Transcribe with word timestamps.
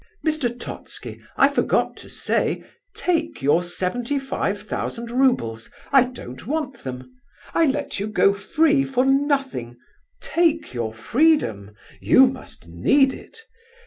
Mr. 0.25 0.49
Totski, 0.49 1.21
I 1.37 1.47
forgot 1.47 1.95
to 1.97 2.09
say, 2.09 2.63
'Take 2.95 3.43
your 3.43 3.61
seventy 3.61 4.17
five 4.17 4.59
thousand 4.59 5.11
roubles'—I 5.11 6.05
don't 6.05 6.47
want 6.47 6.79
them. 6.83 7.13
I 7.53 7.67
let 7.67 7.99
you 7.99 8.07
go 8.07 8.33
free 8.33 8.83
for 8.83 9.05
nothing—take 9.05 10.73
your 10.73 10.91
freedom! 10.91 11.75
You 11.99 12.25
must 12.25 12.67
need 12.67 13.13
it. 13.13 13.41